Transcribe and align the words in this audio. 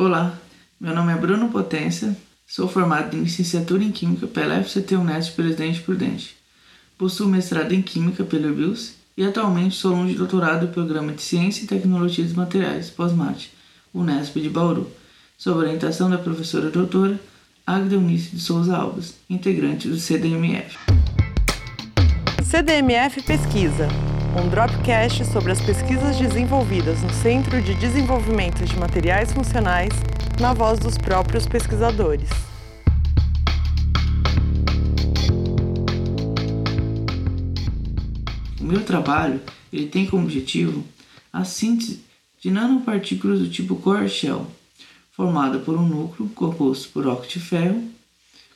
Olá, 0.00 0.38
meu 0.80 0.94
nome 0.94 1.12
é 1.12 1.16
Bruno 1.16 1.48
Potência, 1.48 2.16
sou 2.46 2.68
formado 2.68 3.16
em 3.16 3.22
licenciatura 3.22 3.82
em 3.82 3.90
Química 3.90 4.28
pela 4.28 4.62
FCT 4.62 4.94
Unesp 4.94 5.34
Presidente 5.34 5.80
Prudente. 5.80 6.36
Possuo 6.96 7.26
mestrado 7.26 7.72
em 7.72 7.82
Química 7.82 8.22
pelo 8.22 8.54
BIUS 8.54 8.94
e 9.16 9.24
atualmente 9.24 9.74
sou 9.74 9.92
aluno 9.92 10.08
de 10.08 10.14
doutorado 10.14 10.68
do 10.68 10.72
Programa 10.72 11.10
de 11.10 11.20
Ciência 11.20 11.64
e 11.64 11.66
Tecnologia 11.66 12.24
dos 12.24 12.34
Materiais, 12.34 12.90
pós-mate, 12.90 13.52
Unesp 13.92 14.36
de 14.36 14.48
Bauru, 14.48 14.88
sob 15.36 15.58
orientação 15.58 16.08
da 16.08 16.16
professora 16.16 16.70
doutora 16.70 17.18
Agda 17.66 17.96
Eunice 17.96 18.36
de 18.36 18.40
Souza 18.40 18.76
Alves, 18.76 19.16
integrante 19.28 19.88
do 19.88 19.98
CDMF. 19.98 20.78
CDMF 22.44 23.20
Pesquisa, 23.22 23.88
um 24.36 24.48
Dropcast 24.48 25.24
sobre 25.24 25.52
as 25.52 25.60
pesquisas 25.60 26.16
desenvolvidas 26.16 27.02
no 27.02 27.10
Centro 27.10 27.62
de 27.62 27.74
Desenvolvimento 27.74 28.64
de 28.64 28.76
Materiais 28.78 29.32
Funcionais, 29.32 29.92
na 30.40 30.52
voz 30.52 30.78
dos 30.78 30.98
próprios 30.98 31.46
pesquisadores. 31.46 32.28
O 38.60 38.64
meu 38.64 38.84
trabalho 38.84 39.40
ele 39.72 39.86
tem 39.86 40.06
como 40.06 40.24
objetivo 40.24 40.84
a 41.32 41.44
síntese 41.44 42.04
de 42.40 42.50
nanopartículas 42.50 43.40
do 43.40 43.48
tipo 43.48 43.76
core 43.76 44.08
shell, 44.08 44.46
formada 45.12 45.58
por 45.58 45.76
um 45.76 45.86
núcleo 45.86 46.28
composto 46.30 46.90
por 46.90 47.06
óxido 47.06 47.34
de 47.34 47.40
ferro, 47.40 47.84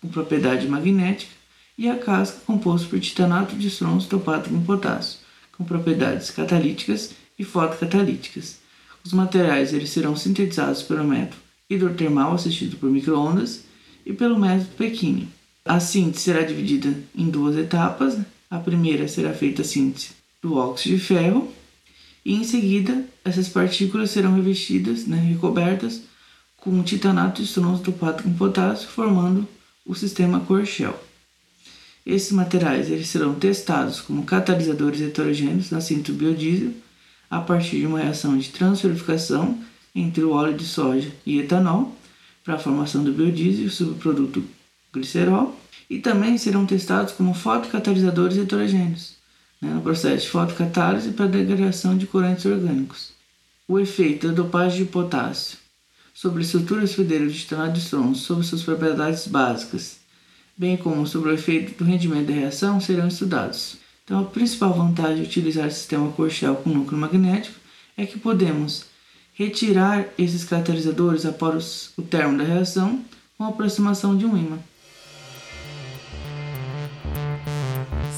com 0.00 0.08
propriedade 0.08 0.68
magnética, 0.68 1.32
e 1.78 1.88
a 1.88 1.96
casca 1.96 2.40
composta 2.44 2.86
por 2.88 3.00
titanato 3.00 3.56
de 3.56 3.68
estronço 3.68 4.08
topado 4.08 4.50
com 4.50 4.62
potássio, 4.62 5.20
com 5.60 5.64
propriedades 5.64 6.30
catalíticas 6.30 7.10
e 7.38 7.44
fotocatalíticas. 7.44 8.60
Os 9.04 9.12
materiais 9.12 9.74
eles 9.74 9.90
serão 9.90 10.16
sintetizados 10.16 10.82
pelo 10.82 11.04
método 11.04 11.36
hidrotermal 11.68 12.32
assistido 12.32 12.78
por 12.78 12.90
microondas 12.90 13.64
e 14.06 14.12
pelo 14.14 14.38
método 14.38 14.70
Pequini. 14.78 15.28
A 15.62 15.78
síntese 15.78 16.24
será 16.24 16.42
dividida 16.42 16.98
em 17.14 17.28
duas 17.28 17.56
etapas. 17.58 18.16
A 18.50 18.58
primeira 18.58 19.06
será 19.06 19.34
feita 19.34 19.60
a 19.60 19.64
síntese 19.64 20.12
do 20.40 20.56
óxido 20.56 20.96
de 20.96 21.02
ferro 21.02 21.52
e 22.24 22.34
em 22.34 22.42
seguida 22.42 23.04
essas 23.22 23.48
partículas 23.48 24.10
serão 24.10 24.34
revestidas, 24.34 25.06
né, 25.06 25.18
recobertas 25.18 26.02
com 26.56 26.82
titanato 26.82 27.42
de 27.42 27.48
estronço 27.48 27.82
dopado 27.82 28.22
com 28.22 28.32
potássio, 28.32 28.88
formando 28.88 29.46
o 29.86 29.94
sistema 29.94 30.40
Corshell. 30.40 30.98
Esses 32.10 32.32
materiais 32.32 32.90
eles 32.90 33.06
serão 33.06 33.36
testados 33.36 34.00
como 34.00 34.24
catalisadores 34.24 35.00
heterogêneos 35.00 35.70
na 35.70 35.78
do 35.78 36.12
biodiesel 36.12 36.72
a 37.30 37.40
partir 37.40 37.78
de 37.78 37.86
uma 37.86 38.00
reação 38.00 38.36
de 38.36 38.48
transferificação 38.48 39.56
entre 39.94 40.24
o 40.24 40.32
óleo 40.32 40.56
de 40.56 40.64
soja 40.64 41.08
e 41.24 41.38
etanol 41.38 41.96
para 42.42 42.54
a 42.54 42.58
formação 42.58 43.04
do 43.04 43.12
biodiesel 43.12 43.62
e 43.62 43.66
o 43.68 43.70
subproduto 43.70 44.42
glicerol 44.92 45.56
e 45.88 46.00
também 46.00 46.36
serão 46.36 46.66
testados 46.66 47.12
como 47.12 47.32
fotocatalisadores 47.32 48.38
heterogêneos 48.38 49.14
né, 49.62 49.72
no 49.72 49.80
processo 49.80 50.24
de 50.24 50.30
fotocatálise 50.30 51.12
para 51.12 51.26
degradação 51.28 51.96
de 51.96 52.08
corantes 52.08 52.44
orgânicos. 52.44 53.12
O 53.68 53.78
efeito 53.78 54.26
da 54.26 54.34
dopagem 54.34 54.84
de 54.84 54.90
potássio 54.90 55.58
sobre 56.12 56.40
a 56.40 56.44
estrutura 56.44 56.82
hospedeira 56.82 57.28
de 57.28 57.38
titanato 57.38 57.74
de 57.74 57.80
sobre 57.80 58.44
suas 58.44 58.64
propriedades 58.64 59.28
básicas, 59.28 60.00
bem 60.60 60.76
como 60.76 61.06
sobre 61.06 61.30
o 61.30 61.32
efeito 61.32 61.78
do 61.78 61.88
rendimento 61.88 62.26
da 62.26 62.34
reação, 62.34 62.78
serão 62.82 63.08
estudados. 63.08 63.78
Então, 64.04 64.20
a 64.20 64.24
principal 64.24 64.74
vantagem 64.74 65.22
de 65.22 65.28
utilizar 65.30 65.66
o 65.66 65.70
sistema 65.70 66.12
Corshell 66.12 66.56
com 66.56 66.68
núcleo 66.68 67.00
magnético 67.00 67.58
é 67.96 68.04
que 68.04 68.18
podemos 68.18 68.84
retirar 69.32 70.04
esses 70.18 70.44
catalisadores 70.44 71.24
após 71.24 71.92
o 71.96 72.02
término 72.02 72.44
da 72.44 72.44
reação 72.44 73.02
com 73.38 73.44
a 73.44 73.48
aproximação 73.48 74.14
de 74.18 74.26
um 74.26 74.36
ímã. 74.36 74.58